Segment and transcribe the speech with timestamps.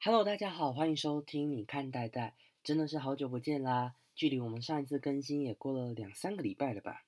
[0.00, 1.50] Hello，大家好，欢迎收听。
[1.50, 3.96] 你看代代，真的是好久不见啦！
[4.14, 7.04] 距离我们上一次更新也过了两三个礼拜了吧？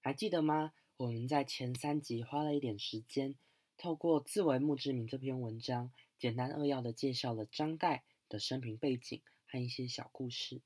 [0.00, 0.72] 还记得吗？
[0.98, 3.34] 我们在前三集花了一点时间，
[3.76, 10.62] 透过《自为墓志铭》这篇文章，简单扼要的介绍了张岱的生平背景和一些小故事。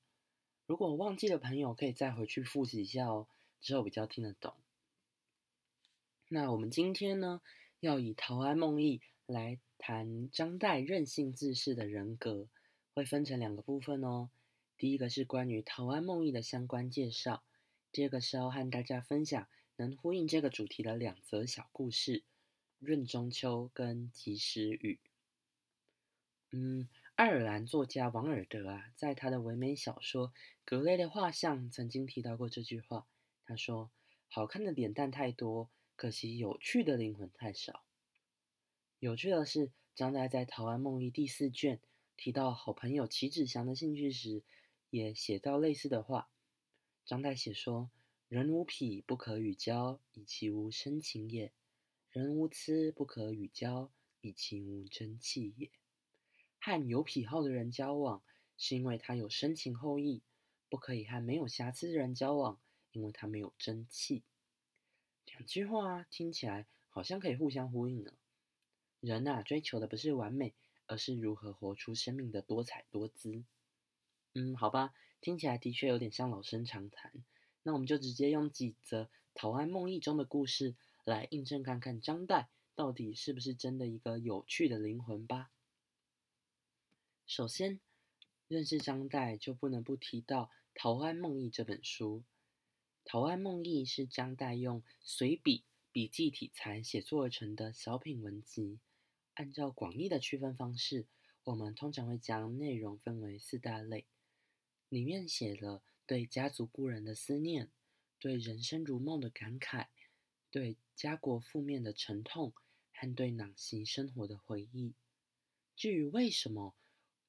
[0.67, 3.29] 如果忘记的朋友，可以再回去复习一下哦，
[3.63, 4.53] 之后比较听得懂。
[6.29, 7.41] 那我们今天呢，
[7.81, 9.59] 要以陶庵梦忆来。
[9.79, 12.49] 谈张岱任性自恃的人格，
[12.95, 14.31] 会分成两个部分哦。
[14.77, 17.43] 第一个是关于陶庵梦忆的相关介绍，
[17.93, 22.25] 第二个是要和大家分享能呼应这个主题的两则小故事：
[22.81, 24.99] 闰中秋跟及时雨。
[26.51, 30.29] 嗯，爱尔兰作家王尔德啊，在他的唯美小说
[30.65, 33.07] 《格雷的画像》曾经提到过这句话。
[33.45, 33.91] 他说
[34.29, 37.85] ：“好看的脸蛋太多，可惜有趣的灵魂太少。”
[38.99, 41.83] 有趣的是，张岱在《陶庵梦忆》第四卷
[42.17, 44.43] 提到好朋友齐子祥的兴趣时，
[44.89, 46.31] 也写到类似的话。
[47.05, 47.91] 张岱写说
[48.27, 51.51] ：“人无癖不可与交，以其无深情也；
[52.11, 55.71] 人无疵不可与交，以其无真气也。”
[56.59, 58.23] 和有癖好的人交往，
[58.57, 60.23] 是因为他有深情厚谊；
[60.71, 62.59] 不可以和没有瑕疵的人交往，
[62.93, 64.25] 因为他没有真气。
[65.27, 68.15] 两句话听起来好像可以互相呼应呢。
[69.07, 70.53] 人呐，追求的不是完美，
[70.87, 73.45] 而是如何活出生命的多彩多姿。
[74.35, 77.13] 嗯，好吧，听起来的确有点像老生常谈。
[77.63, 85.53] 那我们就直接用几则《陶庵梦忆》中的故事来印证看看张岱到底是不是真的一个有趣的灵魂吧。
[87.29, 87.79] 首先，
[88.49, 92.25] 认识张岱就不能不提到《陶庵梦忆》这本书。
[93.09, 98.81] 《陶庵梦忆》是张岱用随笔、笔记体裁写作而成的小品文集。
[99.37, 101.07] 按照广义的区分方式，
[101.45, 104.07] 我们通常会将内容分为四大类。
[104.89, 107.71] 里面写了对家族故人的思念，
[108.19, 109.89] 对人生如梦的感慨，
[110.51, 112.55] 对家国覆灭的沉痛，
[112.95, 114.95] 和对囊溪生活的回忆。
[115.77, 116.75] 至于为什么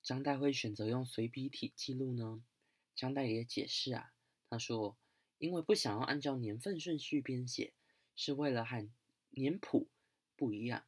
[0.02, 2.42] 张岱会选择用随笔体记录呢？
[2.96, 4.14] 张岱也解释啊，
[4.50, 4.98] 他说
[5.40, 7.74] ：“因为不想要按照年份顺序编写，
[8.16, 8.90] 是为了和
[9.32, 9.90] 年谱
[10.38, 10.86] 不一样。”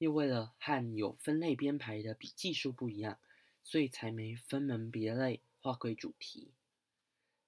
[0.00, 3.20] 又为了和有分类编排的笔记书不一样，
[3.62, 6.54] 所以才没分门别类划归主题。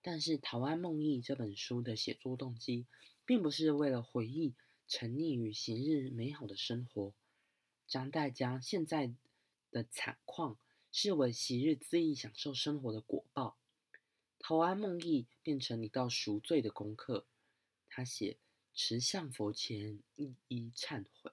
[0.03, 2.85] 但是《陶庵梦忆》这本书的写作动机，
[3.25, 4.53] 并不是为了回忆
[4.87, 7.15] 沉溺于昔日美好的生活。
[7.89, 9.15] 张岱将现在
[9.71, 10.59] 的惨况
[10.91, 13.57] 视为昔日恣意享受生活的果报，
[14.39, 17.27] 《陶庵梦忆》变成一道赎罪的功课。
[17.89, 18.37] 他写
[18.77, 21.33] ：“持向佛前，一一忏悔。”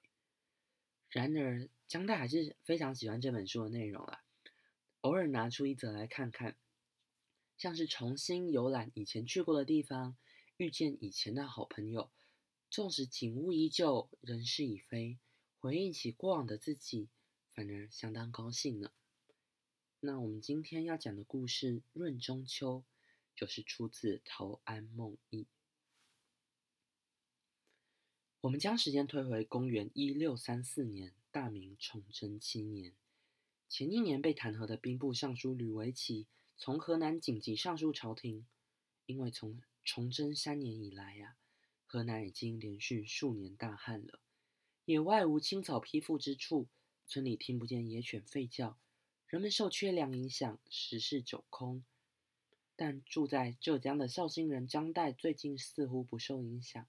[1.10, 4.24] 然而，江大还是非常喜欢这本书的内容啦，
[5.02, 6.56] 偶尔拿出一则来看看，
[7.58, 10.16] 像是重新游览以前去过的地方，
[10.58, 12.12] 遇见以前的好朋友，
[12.70, 15.18] 纵使景物依旧，人事已非，
[15.60, 17.10] 回忆起过往的自己，
[17.50, 18.92] 反而相当高兴呢。
[20.02, 22.78] 那我们今天要讲的故事《闰中秋》，
[23.36, 25.44] 就是出自《陶庵梦忆》。
[28.42, 32.94] 我们将时间推回公元一六三四年，大明崇祯七年。
[33.68, 38.48] 前一年被弹劾的兵部尚书吕维奇从河南紧急上书朝廷，
[39.06, 41.36] 因为从崇祯三年以来呀，
[41.86, 44.22] 河南已经连续数年大旱了，
[44.86, 46.70] 野外无青草披覆之处，
[47.06, 48.80] 村里听不见野犬吠叫，
[49.28, 51.84] 人们受缺粮影响，十室九空。
[52.78, 56.88] 但住在浙江的绍兴人张岱最近似乎不受影响。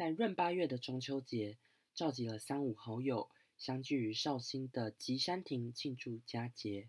[0.00, 1.58] 在闰八月的中秋节，
[1.94, 3.28] 召集了三五好友，
[3.58, 6.88] 相聚于绍兴的吉山亭庆祝佳节。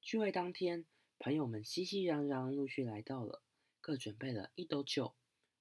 [0.00, 0.86] 聚会当天，
[1.20, 3.44] 朋友们熙熙攘攘陆续来到了，
[3.80, 5.14] 各准备了一斗酒、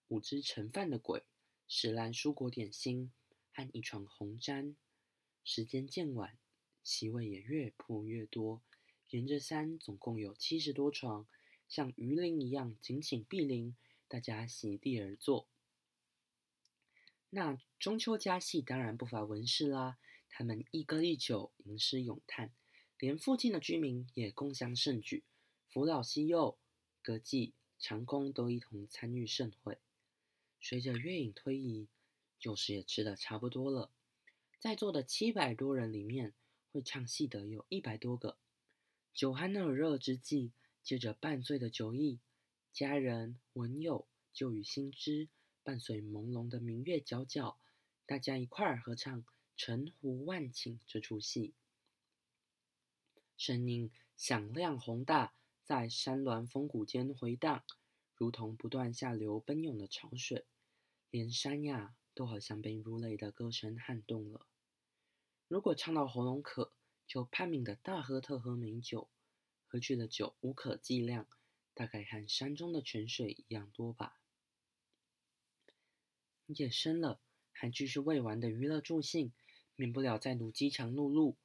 [0.08, 1.22] 五只盛饭的鬼、
[1.68, 3.12] 十篮蔬果点心
[3.54, 4.74] 和一床红毡。
[5.44, 6.40] 时间渐晚，
[6.82, 8.64] 席位也越铺越多，
[9.12, 11.28] 沿着山总共有七十多床，
[11.68, 13.76] 像鱼鳞一样紧紧毗邻，
[14.08, 15.48] 大家席地而坐。
[17.32, 19.98] 那中秋佳戏当然不乏文士啦，
[20.30, 22.52] 他们一歌一酒，吟诗咏叹，
[22.98, 25.24] 连附近的居民也共襄盛举，
[25.68, 26.58] 扶老携幼、
[27.04, 29.78] 歌妓、长工都一同参与盛会。
[30.60, 31.88] 随着月影推移，
[32.40, 33.92] 酒食也吃得差不多了，
[34.58, 36.34] 在座的七百多人里面，
[36.72, 38.38] 会唱戏的有一百多个。
[39.14, 40.52] 酒酣耳热之际，
[40.84, 42.20] 借着半醉的酒意，
[42.74, 45.30] 家人文友就与新知。
[45.70, 47.56] 伴随朦胧的明月皎皎，
[48.08, 49.22] 大家一块儿合唱
[49.56, 51.54] 《沉湖万顷》这出戏。
[53.38, 57.64] 声音响亮宏大，在山峦峰谷间回荡，
[58.16, 60.48] 如同不断下流奔涌的潮水，
[61.12, 64.48] 连山呀都好像被如雷的歌声撼动了。
[65.48, 66.74] 如果唱到喉咙渴，
[67.06, 69.08] 就拼命的大喝特喝美酒，
[69.68, 71.28] 喝去的酒无可计量，
[71.76, 74.19] 大概和山中的泉水一样多吧。
[76.56, 77.20] 夜深了，
[77.52, 79.32] 还继续未完的娱乐助兴，
[79.76, 81.36] 免不了再度饥肠辘辘。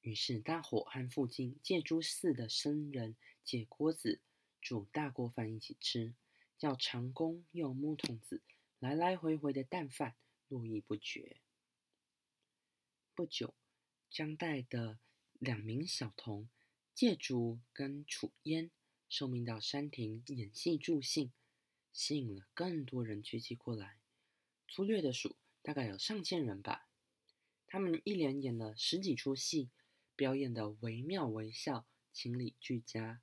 [0.00, 4.20] 于是大伙和附近借珠寺的僧人借锅子
[4.60, 6.14] 煮大锅饭一起吃，
[6.58, 8.42] 叫长工用木桶子
[8.78, 10.14] 来来回回的淡饭
[10.48, 11.38] 络绎不绝。
[13.14, 13.54] 不久。
[14.14, 14.98] 张岱的
[15.38, 16.50] 两名小童
[16.92, 18.70] 借竹跟楚烟
[19.08, 21.32] 受命到山亭演戏助兴，
[21.94, 24.01] 吸引了更多人聚集过来。
[24.72, 26.88] 粗略的数，大概有上千人吧。
[27.66, 29.68] 他们一连演了十几出戏，
[30.16, 33.20] 表演的惟妙惟肖，情理俱佳。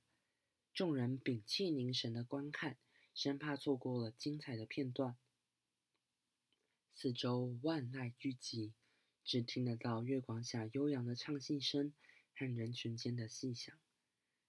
[0.72, 2.78] 众人屏气凝神的观看，
[3.16, 5.18] 生怕错过了精彩的片段。
[6.94, 8.70] 四周万籁俱寂。
[9.24, 11.92] 只听得到月光下悠扬的唱戏声
[12.34, 13.76] 和人群间的细响，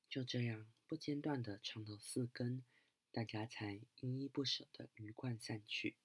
[0.07, 2.63] 就这样不间断的唱到四更，
[3.11, 5.97] 大家才依依不舍的鱼贯散去。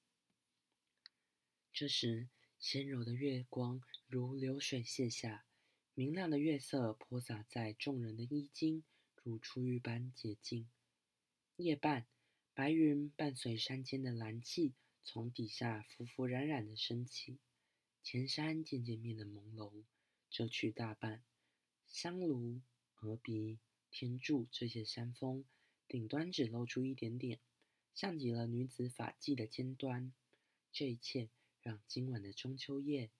[1.78, 5.44] 这时，纤柔的月光如流水泻下，
[5.92, 8.82] 明亮的月色泼洒在众人的衣襟，
[9.22, 10.70] 如初遇般洁净。
[11.56, 12.06] 夜半，
[12.54, 14.72] 白云伴随山间的蓝气，
[15.04, 17.36] 从底下浮浮冉冉的升起。
[18.02, 19.84] 前山渐渐变得朦胧，
[20.30, 21.22] 遮去大半。
[21.86, 22.62] 香炉、
[22.98, 23.58] 峨鼻、
[23.90, 25.44] 天柱这些山峰，
[25.86, 27.38] 顶端只露出一点点，
[27.94, 30.14] 像极了女子发髻的尖端。
[30.72, 31.28] 这一切
[31.66, 33.10] 让今晚的中秋夜，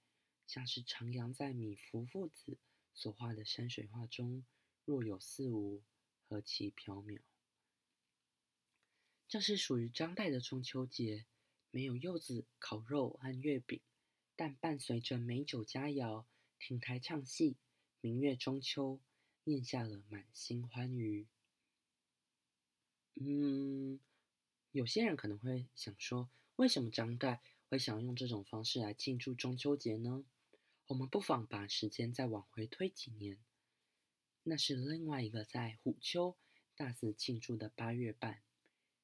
[0.46, 2.58] 像是徜徉在米芾父子
[2.94, 4.46] 所画的山水画中，
[4.84, 5.82] 若有似无，
[6.28, 7.22] 何其缥缈。
[9.26, 11.26] 这是属于张岱的中秋节，
[11.72, 13.80] 没有柚子、烤肉和月饼。
[14.36, 16.24] 但伴随着美酒佳肴，
[16.60, 17.56] 亭台唱戏，
[18.00, 19.00] 明月中秋，
[19.42, 21.26] 咽下了满心欢愉。
[23.14, 23.98] 嗯，
[24.70, 30.24] 有些人可能会想说，为什么张岱会想用这种方式来庆祝中秋节呢？
[30.86, 33.38] 我们不妨把时间再往回推几年，
[34.44, 36.36] 那是另外一个在虎丘
[36.76, 38.42] 大肆庆祝的八月半。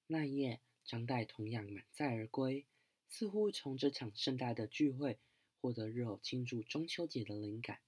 [0.07, 2.67] 那夜，张岱同样满载而归。
[3.09, 5.19] 似乎从这场盛大的聚会
[5.61, 7.81] 获得日后庆祝中秋节的灵感，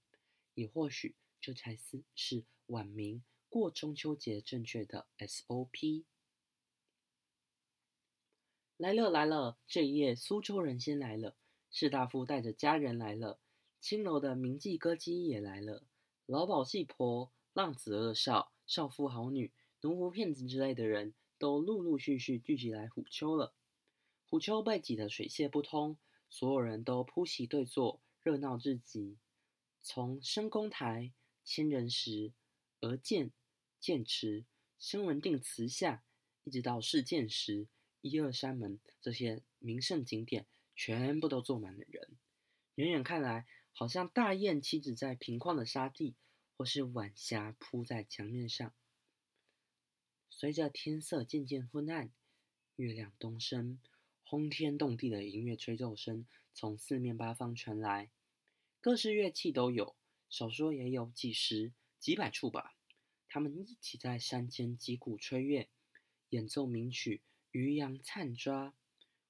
[0.55, 6.05] 也或许这才是是晚明过中秋节正确的 SOP。
[8.77, 11.37] 来了来了，这一夜苏州人先来了，
[11.71, 13.39] 士大夫带着家人来了，
[13.79, 15.85] 青楼的名妓歌姬也来了，
[16.27, 23.55] 老鸨戏婆、浪子二少、少妇好女、奴仆骗子之类的人都陆陆续续聚集来虎丘了。
[24.29, 25.97] 虎丘被挤得水泄不通，
[26.29, 29.17] 所有人都铺席对坐，热闹至极。
[29.83, 31.13] 从深公台、
[31.45, 32.33] 千人石、
[32.81, 33.31] 鹅剑、
[33.79, 34.45] 剑池、
[34.81, 36.03] 生文定祠下，
[36.43, 37.69] 一直到试剑石、
[38.05, 40.45] 一二山门这些名胜景点，
[40.77, 42.19] 全部都坐满了人。
[42.75, 46.15] 远远看来，好像大雁栖止在平旷的沙地，
[46.55, 48.75] 或是晚霞铺在墙面上。
[50.29, 52.13] 随着天色渐渐昏暗，
[52.77, 53.81] 月亮东升。
[54.23, 58.11] 轰天动地的音乐吹奏声从四面八方传来，
[58.83, 59.97] 各式乐器都有，
[60.29, 62.77] 少说也有几十、几百处吧。
[63.31, 65.71] 他们一起在山间击鼓吹乐，
[66.29, 67.17] 演奏名曲
[67.55, 68.71] 《渔阳灿抓》，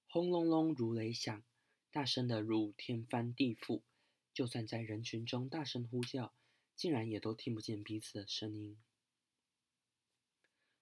[0.09, 1.45] 轰隆隆如雷响，
[1.91, 3.83] 大声的如天翻地覆。
[4.33, 6.33] 就算在人群中大声呼叫，
[6.75, 8.79] 竟然也都听不见彼此的声音。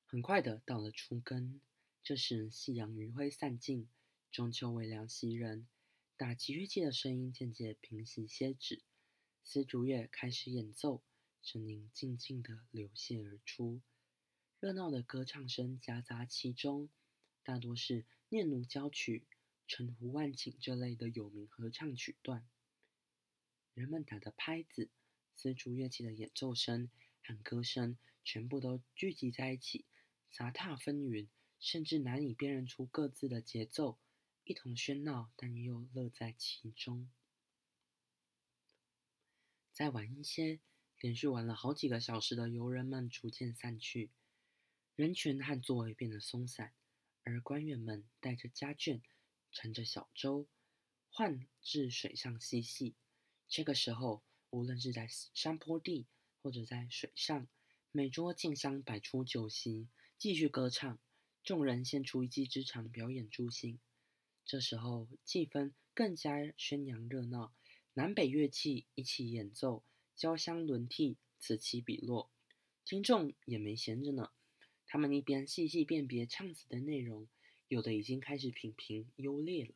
[0.06, 1.60] 很快的到了初更，
[2.00, 3.88] 这时夕阳余晖散尽。
[4.30, 5.66] 中秋微凉袭人，
[6.16, 8.84] 打击乐器的声音渐渐平息歇止，
[9.42, 11.02] 丝竹乐开始演奏，
[11.42, 13.80] 声音静静地流泻而出，
[14.60, 16.88] 热闹的歌唱声夹杂其中，
[17.44, 19.26] 大多是念奴娇曲、
[19.66, 22.48] 陈胡万顷这类的有名合唱曲段。
[23.74, 24.90] 人们打的拍子、
[25.34, 26.90] 丝竹乐器的演奏声
[27.22, 29.86] 和歌声，全部都聚集在一起，
[30.30, 33.98] 杂沓纷纭，甚至难以辨认出各自的节奏。
[34.44, 37.08] 一同喧闹，但又乐在其中。
[39.72, 40.60] 再晚一些，
[40.98, 44.10] 连续玩了好几个小时的游人们逐渐散去，
[44.96, 46.74] 人群和座位变得松散，
[47.24, 49.00] 而官员们带着家眷，
[49.50, 50.46] 乘着小舟，
[51.10, 52.94] 换至水上嬉戏。
[53.48, 56.06] 这个时候，无论是在山坡地，
[56.42, 57.46] 或者在水上，
[57.90, 59.88] 每桌竞相摆出酒席，
[60.18, 60.98] 继续歌唱，
[61.44, 63.78] 众人献出一技之长表演助兴。
[64.44, 67.54] 这时候气氛更加宣扬热闹，
[67.94, 69.84] 南北乐器一起演奏，
[70.16, 72.30] 交相轮替，此起彼落。
[72.84, 74.32] 听众也没闲着呢，
[74.92, 77.26] 他们一边细细辨别唱词的内容，
[77.66, 79.72] 有的已经开始品评优劣了。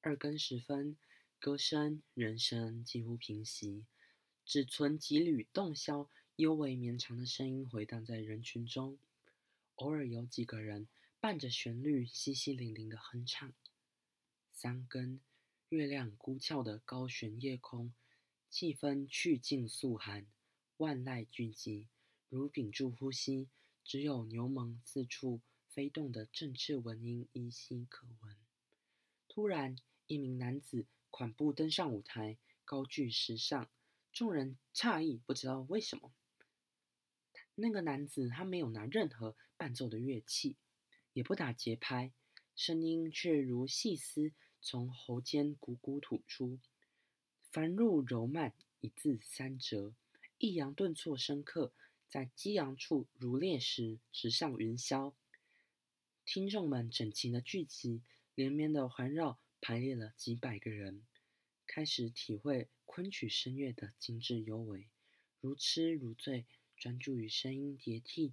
[0.00, 0.96] 二更时分，
[1.40, 3.84] 歌声、人声几乎平息，
[4.44, 6.06] 只存几缕洞箫
[6.36, 8.96] 幽微绵长的声音回荡在人群中，
[9.74, 10.86] 偶尔有几个人。
[11.18, 13.52] 伴着旋律，淅淅沥沥的哼唱。
[14.52, 15.20] 三更，
[15.70, 17.92] 月亮孤峭的高悬夜空，
[18.48, 20.28] 气氛去尽肃寒，
[20.76, 21.88] 万籁俱寂，
[22.28, 23.48] 如屏住呼吸，
[23.84, 28.36] 只有牛虻四处飞动的振翅蚊音依稀可闻。
[29.28, 33.68] 突然，一名男子款步登上舞台，高踞时尚，
[34.12, 36.12] 众人诧异，不知道为什么。
[37.54, 40.56] 那个男子他没有拿任何伴奏的乐器。
[41.14, 42.12] 也不打节拍，
[42.54, 44.30] 声音却如细丝
[44.60, 46.60] 从喉间汩汩吐出，
[47.50, 49.92] 繁入柔慢，一字三折，
[50.38, 51.72] 抑扬顿挫深刻，
[52.08, 55.12] 在激昂处如裂石直上云霄。
[56.24, 58.02] 听众们整齐的聚集，
[58.34, 61.06] 连绵的环绕排列了几百个人，
[61.66, 64.88] 开始体会昆曲声乐的精致优美，
[65.40, 66.46] 如痴如醉，
[66.78, 68.32] 专注于声音叠替，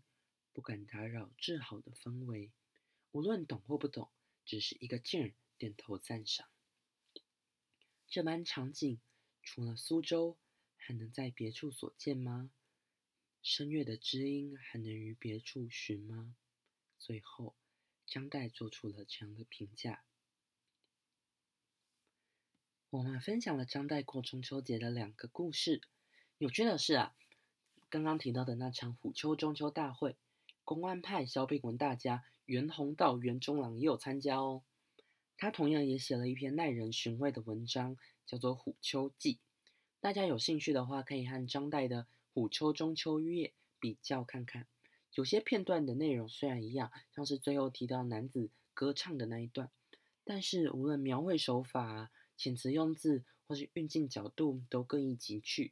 [0.53, 2.51] 不敢打扰至好的氛围。
[3.12, 4.10] 无论懂或不懂，
[4.46, 6.48] 只是一个劲儿点头赞赏。
[8.08, 9.01] 这般场景，
[9.44, 10.38] 除了苏州，
[10.77, 12.51] 还能在别处所见吗？
[13.47, 16.35] 声乐的知音，还能于别处寻吗？
[16.97, 17.55] 最后，
[18.07, 20.03] 张岱做出了这样的评价。
[22.89, 25.81] 我们分享了张岱过中秋节的两个故事。
[26.39, 27.15] 有趣的是啊，
[27.87, 30.17] 刚刚提到的那场虎丘中秋大会，
[30.63, 32.23] 公安派小品文大家。
[32.45, 34.63] 袁宏道、袁中郎也有参加哦，
[35.37, 39.35] 他同样也写了一篇耐人寻味的文章，叫做《虎丘记》。
[39.99, 42.03] 大家有兴趣的话，可以和张岱的
[42.36, 43.48] 《虎丘中秋夜》
[43.80, 44.68] 比较看看。
[45.13, 49.72] 有些片段的内容虽然一样，像是最后提到男子歌唱的那一段，
[50.25, 55.72] 但是无论描绘手法、遣词用字，或是运镜角度，都各异极趣。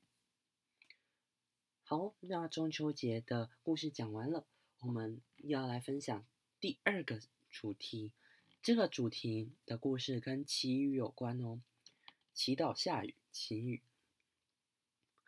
[1.83, 4.45] 好，那中秋节的故事讲完了，
[4.79, 6.25] 我们要来分享。
[6.61, 7.19] 第二个
[7.51, 8.13] 主题，
[8.61, 11.59] 这个主题的故事跟祈雨有关哦。
[12.31, 13.81] 祈祷下雨，祈雨。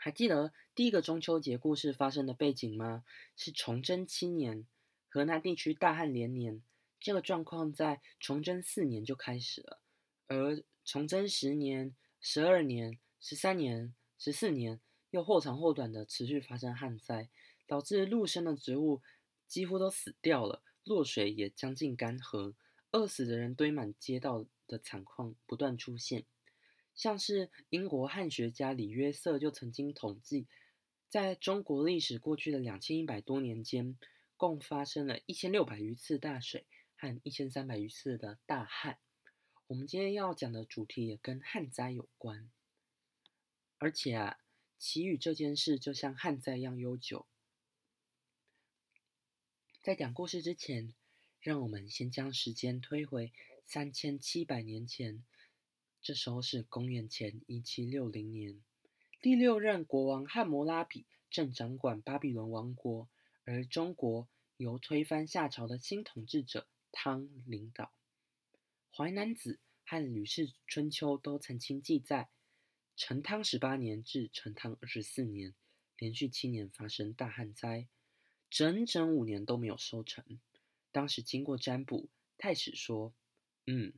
[0.05, 3.03] 还记得第一个中秋节故事发生的背景吗？
[3.35, 4.67] 是崇祯七年，
[5.09, 6.61] 河南地区大旱连年。
[6.99, 9.81] 这个状况在崇祯四年就开始了，
[10.27, 17.27] 而崇祯十年、十二年、十三年、十四年又或长或短的持续发生旱灾，
[17.65, 19.01] 导致陆生的植物
[19.47, 20.61] 几乎都死掉了。
[20.83, 22.53] 落水也将近干涸，
[22.91, 26.25] 饿死的人堆满街道的惨况不断出现。
[26.95, 30.47] 像是英国汉学家李约瑟就曾经统计，
[31.09, 33.97] 在中国历史过去的两千一百多年间，
[34.37, 38.97] 共发生了一千六百余次大水和一千三百余次的大旱。
[39.67, 42.49] 我们今天要讲的主题也跟旱灾有关，
[43.77, 44.37] 而且啊，
[44.77, 47.25] 祈雨这件事就像旱灾一样悠久。
[49.81, 50.93] 在讲故事之前，
[51.41, 53.33] 让我们先将时间推回
[53.65, 55.25] 三千七百年前。
[56.05, 58.61] 这时候是公元前一七六零年，
[59.21, 63.09] 第六任国王汉谟拉比正掌管巴比伦王国，
[63.43, 67.85] 而中国由推翻夏朝的新统治者汤领导。
[68.91, 72.29] 《淮南子》和《吕氏春秋》都曾经记载，
[72.95, 75.55] 成汤十八年至成汤二十四年，
[75.97, 77.87] 连续七年发生大旱灾。
[78.51, 80.23] 整整五年都没有收成。
[80.91, 83.11] 当时经过占卜，太史说
[83.65, 83.91] ：“嗯，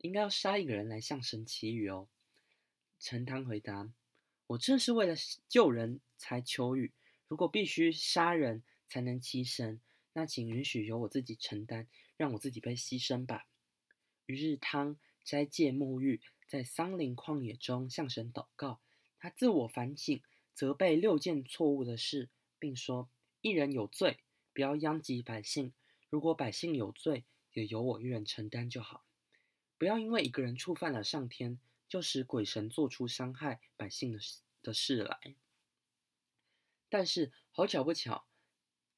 [0.00, 2.08] 应该要杀一个人来向神祈雨哦。”
[2.98, 3.92] 陈汤回答
[4.48, 5.14] ：“我正是为了
[5.48, 6.92] 救人才求雨，
[7.28, 9.80] 如果必须杀人才能祈神，
[10.12, 13.46] 那请允许由我自己承担，让我自己被牺牲吧。”
[14.26, 18.80] 于是汤斋戒沐浴，在桑林旷野中向神祷告。
[19.18, 20.22] 他自我反省，
[20.54, 22.28] 责备六件错误的事，
[22.58, 23.08] 并说。
[23.42, 24.18] 一人有罪，
[24.52, 25.72] 不要殃及百姓；
[26.10, 29.02] 如果百姓有罪，也由我一人承担就好。
[29.80, 31.58] 不要因为一个人触犯了上天，
[31.88, 34.18] 就使鬼神做出伤害百姓的
[34.60, 35.18] 的事来。
[36.90, 38.26] 但是好巧不巧，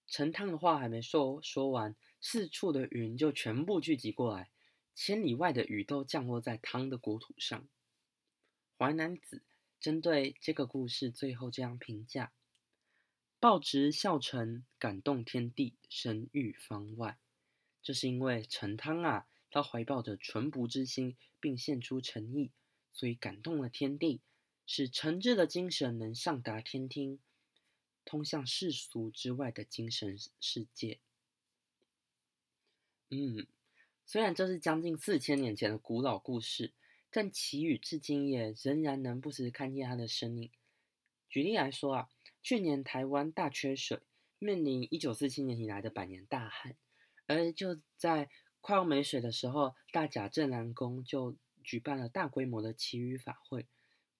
[0.08, 4.50] 陈汤的话还没说说完，四处的云就全部聚集过来，
[4.92, 7.68] 千里外的雨都降落在汤的国土上。
[8.76, 9.44] 淮南子
[9.78, 12.32] 针对这个故事，最后这样评价：
[13.38, 17.20] 报直孝成，感动天地，声誉方外。
[17.80, 22.50] 这是因为陈汤啊，他怀抱着淳朴之心，并献出诚意，
[22.92, 24.20] 所以感动了天地，
[24.66, 27.20] 使诚挚的精神能上达天听，
[28.04, 30.98] 通向世俗之外的精神世界。
[33.10, 33.46] 嗯。
[34.04, 36.72] 虽然这是将近四千年前的古老故事，
[37.10, 40.50] 但祈雨至今也仍然能不时看见它的身影。
[41.30, 42.08] 举例来说啊，
[42.42, 44.00] 去年台湾大缺水，
[44.38, 46.76] 面临一九四七年以来的百年大旱，
[47.26, 48.28] 而就在
[48.62, 53.66] 快要没水的时候，大甲镇南宫就举办了大规模的祈雨法会。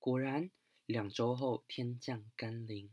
[0.00, 0.50] 果然，
[0.84, 2.90] 两周后天降甘霖。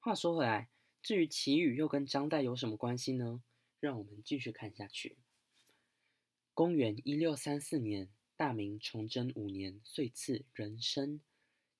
[0.00, 0.70] 话说回来，
[1.02, 3.42] 至于祈雨又跟张岱有什么关系呢？
[3.80, 5.18] 让我们继续看下去。
[6.54, 11.20] 公元一六三四年，大明崇祯五年岁次壬申，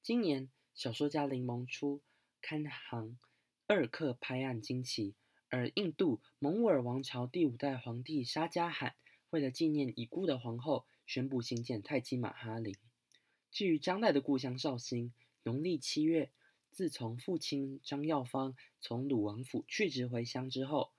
[0.03, 2.03] 今年小说家林萌初
[2.41, 3.17] 刊行
[3.69, 5.15] 二刻拍案惊奇，
[5.51, 8.95] 而印度蒙兀尔王朝第五代皇帝沙加罕
[9.31, 12.77] 为了纪念已故的皇后，宣布兴建泰姬玛哈陵。
[13.51, 15.13] 至于张岱的故乡绍兴，
[15.43, 16.31] 农历七月，
[16.71, 20.93] 自从父亲张耀方从鲁王府去职回乡之后，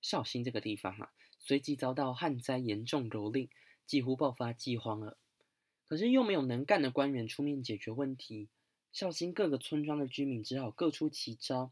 [0.00, 1.12] 绍兴这个地方啊。
[1.38, 3.50] 随即遭到旱灾严重蹂躏，
[3.84, 5.18] 几乎爆发饥荒了。
[5.84, 8.48] 可是又没有能干的官员出面解决问题，
[8.94, 11.70] 绍兴各个村庄的居民只好各出奇招，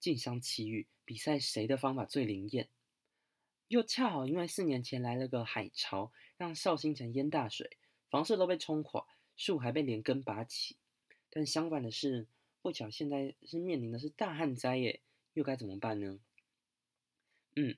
[0.00, 2.70] 竞相祈雨，比赛谁的方法最灵验。
[3.68, 7.76] 又恰好因为四年前来了个海潮，让绍兴城淹大水，
[8.08, 10.78] 房舍都被冲垮，树还被连根拔起。
[11.28, 12.26] 但相反的是，
[12.62, 15.02] 不巧现在是面临的是大旱灾耶，
[15.34, 16.18] 又该怎么办呢？
[17.56, 17.76] 嗯。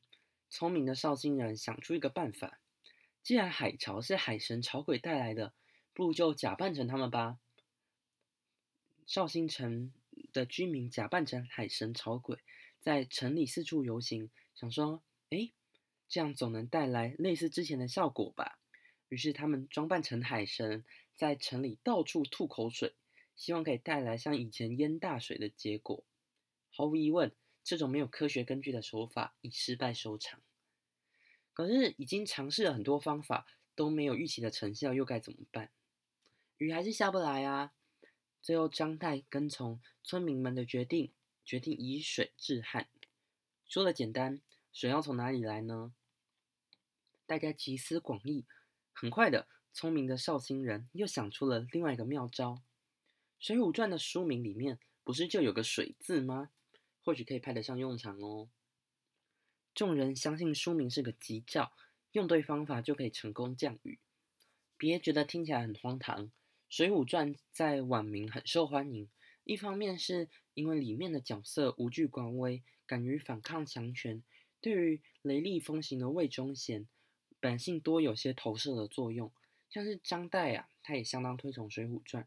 [0.48, 2.60] 聪明的绍兴人想出一个办法，
[3.24, 5.52] 既然海潮是海神潮鬼带来的，
[5.92, 7.40] 不如就假扮成他们吧。
[9.04, 9.92] 绍兴城
[10.32, 12.38] 的居民假扮成海神潮鬼，
[12.84, 15.52] 在城里四处游行，想说：哎，
[16.06, 18.58] 这样总能带来类似之前的效果吧。
[19.08, 22.92] 于是他们装扮成海神，在城里到处吐口水，
[23.36, 26.04] 希望可以带来像以前淹大水的结果。
[26.70, 27.32] 毫无疑问。
[27.62, 30.42] 这种没有科学根据的手法以失败收场。
[31.54, 35.70] 可是已经尝试了很多方法都没有预期的成效，又该怎么办？
[36.58, 37.72] 雨还是下不来啊！
[38.42, 41.10] 最后张岱跟从村民们的决定，
[41.44, 42.88] 决定以水治旱。
[43.68, 44.40] 说的简单，
[44.72, 45.92] 水要从哪里来呢？
[47.26, 48.44] 大家集思广益，
[48.92, 52.52] 很快的，聪明的绍兴人又想出了另外一个妙招。
[53.38, 56.50] 《水浒传》的书名里面不是就有个“水”字吗？
[57.02, 58.48] 或许可以派得上用场哦。
[59.74, 61.72] 众人相信书名是个吉兆，
[62.12, 63.98] 用对方法就可以成功降雨。
[64.76, 66.26] 别觉得听起来很荒唐，
[66.68, 69.08] 《水浒传》在晚明很受欢迎。
[69.44, 74.22] 一方面是因为里面的角色无惧官威，敢于反抗强权，
[74.60, 76.88] 对于雷厉风行的魏忠贤，
[77.38, 79.32] 本性多有些投射的作用。
[79.70, 82.24] 像是张岱啊，他也相当推崇《水浒传》，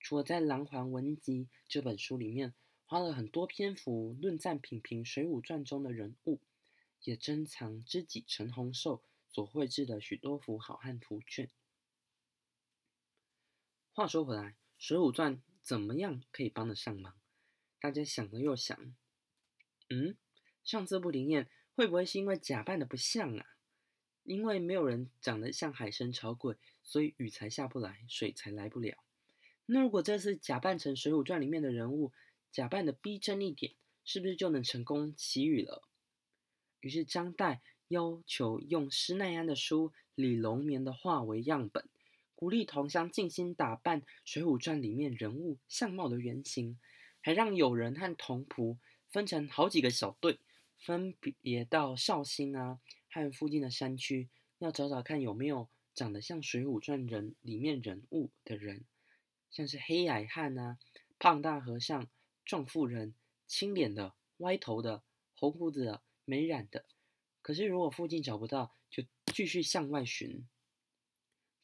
[0.00, 2.52] 除了在《琅环文集》这本书里面。
[2.86, 6.38] 花了很多篇幅论赞品评《水浒传》中的人物，
[7.02, 11.48] 也珍藏知己陈洪寿所绘制的许多幅好汉图卷。
[13.94, 14.42] 话说回来，
[14.76, 17.14] 《水浒传》怎么样可以帮得上忙？
[17.80, 18.94] 大家想了又想，
[19.88, 20.16] 嗯，
[20.62, 23.56] 上次不灵验，会不会是因为假扮的不像啊？
[24.22, 29.02] 因为没有人长得像海神潮鬼，所以雨才下不来，水才来不了。
[29.66, 32.12] 那如果这次假扮成《水浒传》里面的人物？
[32.50, 33.74] 假扮的逼真一点，
[34.04, 35.82] 是不是就能成功祈雨了？
[36.78, 41.88] 于是张岱要求用施耐庵的书《李龙眠》的画为样本，
[42.34, 46.78] 鼓励同乡尽心打扮《水浒传》里面人物相貌的原型，
[47.20, 48.76] 还让友人和同仆
[49.10, 50.38] 分成好几个小队，
[50.78, 58.84] 分别到绍兴啊和附近的山区，要找找看有没有长得像《水浒传》人里面人物的人，
[59.50, 60.78] 像是黑矮汉啊、
[61.18, 62.06] 胖大和尚。
[62.46, 63.14] 壮妇人、
[63.46, 65.02] 青脸的、歪头的、
[65.34, 66.84] 红胡子的、没染的。
[67.40, 70.46] 可是如果附近找不到，就继续向外寻。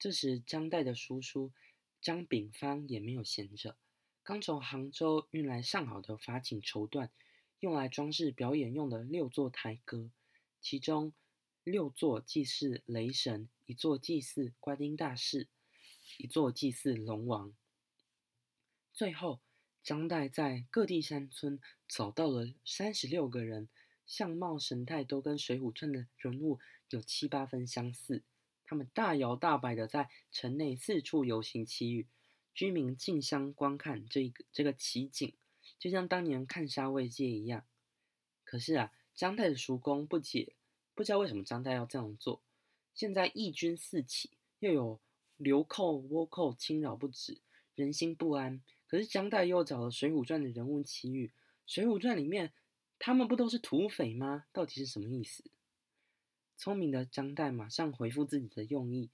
[0.00, 1.52] 这时，张岱的叔叔
[2.00, 3.76] 张炳芳也没有闲着，
[4.24, 7.10] 刚从杭州运来上好的法锦绸缎，
[7.60, 10.10] 用来装饰表演用的六座台阁，
[10.60, 11.12] 其中
[11.62, 15.46] 六座祭祀雷神，一座祭祀观音大士，
[16.16, 17.54] 一座祭祀龙王。
[18.92, 19.40] 最后。
[19.82, 21.58] 张岱在各地山村
[21.88, 23.66] 找到了三十六个人，
[24.06, 26.58] 相貌神态都跟《水浒传》的人物
[26.90, 28.22] 有七八分相似。
[28.70, 32.06] 他们大摇大摆的在城内四处游行祈雨，
[32.54, 35.34] 居民竞相观看这一个这个奇景，
[35.76, 37.64] 就像当年看杀卫界一样。
[38.44, 40.52] 可是啊，张岱的叔公不解，
[40.94, 42.40] 不知道为什么张岱要这样做。
[42.94, 44.30] 现在义军四起，
[44.60, 45.00] 又有
[45.36, 47.38] 流寇倭寇侵扰不止，
[47.74, 48.62] 人心不安。
[48.86, 51.26] 可是张岱又找了《水浒传》的人物奇遇，
[51.66, 52.52] 《水浒传》里面
[53.00, 54.44] 他们不都是土匪吗？
[54.52, 55.42] 到底是什么意思？
[56.60, 59.08] 聪明的张岱马上回复自己的用意，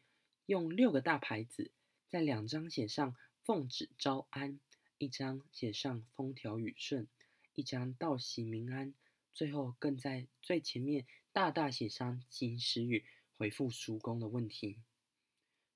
[0.47, 1.71] 用六个大牌子，
[2.09, 4.59] 在两张写上“奉旨招安”，
[4.99, 7.07] 一张写上“风调雨顺”，
[7.55, 8.93] 一张“道喜民安”，
[9.33, 13.05] 最后更在最前面大大写上“及时雨”，
[13.39, 14.81] 回复叔公的问题。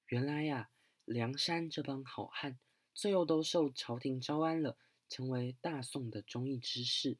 [0.08, 0.70] 原来呀，
[1.04, 2.58] 梁山这帮好汉。
[2.92, 4.76] 最后都受朝廷招安了，
[5.08, 7.16] 成为大宋的忠义之士，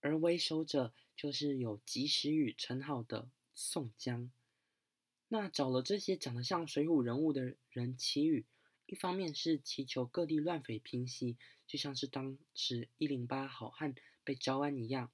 [0.00, 3.28] 而为首者就是有及时雨称号的
[3.62, 4.30] 宋江。
[5.28, 8.46] 那找了这些长得像水浒人物的人祈雨，
[8.86, 13.94] 一方面是祈求各地乱匪平息，就像是当时一零八好汉
[14.24, 15.10] 被招安一样；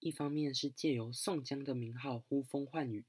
[0.00, 3.04] 一方面是借由宋江的名号呼风唤雨，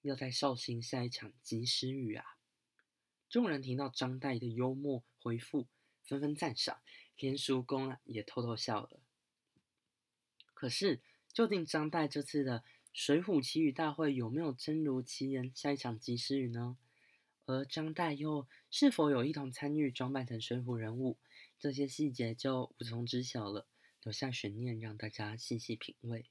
[0.00, 2.38] 要在绍兴下一场及时雨啊！
[3.28, 5.66] 众人听到张岱的幽默回复，
[6.02, 6.80] 纷纷赞赏，
[7.18, 9.00] 连叔公啊也偷偷笑了。
[10.54, 12.64] 可是，究竟张岱这次的
[13.00, 16.76] 水浒奇雨大会有没有真如其人下一场及时雨呢？
[17.46, 21.16] 而张岱又是否有一同参与装扮成水浒人物？
[21.60, 23.68] 这些细节就无从知晓了，
[24.02, 26.26] 留下悬念让大家细细品味。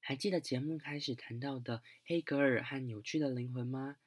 [0.00, 3.98] 还记得节目开始谈到的黑格尔和有趣的灵魂吗？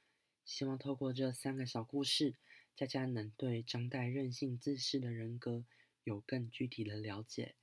[0.44, 2.36] 希望透过这三个小故事，
[2.76, 5.64] 大家能对张岱任性自恃的人格
[6.04, 7.56] 有更具体的了解。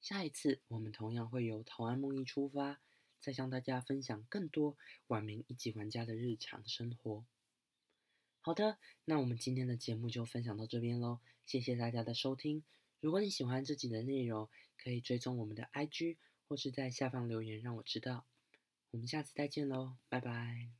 [0.00, 2.80] 下一次我们同样会由陶安梦一出发，
[3.20, 4.76] 再向大家分享更多
[5.08, 7.24] 晚明一级玩家的日常生活。
[8.40, 12.64] 好的，那我们今天的节目就分享到这边喽，谢谢大家的收听。
[13.00, 16.16] 如果你喜欢这集的内容，可以追踪我们的 IG，
[16.48, 18.24] 或是在下方留言让我知道。
[18.92, 20.79] 我们下次再见喽，拜拜。